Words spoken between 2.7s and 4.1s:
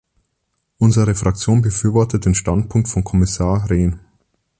von Kommissar Rehn.